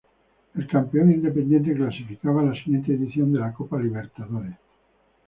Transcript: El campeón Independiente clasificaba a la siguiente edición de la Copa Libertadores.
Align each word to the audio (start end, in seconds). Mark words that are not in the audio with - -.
El 0.55 0.65
campeón 0.67 1.11
Independiente 1.11 1.75
clasificaba 1.75 2.41
a 2.41 2.45
la 2.45 2.55
siguiente 2.55 2.91
edición 2.95 3.31
de 3.31 3.37
la 3.39 3.53
Copa 3.53 3.79
Libertadores. 3.79 4.57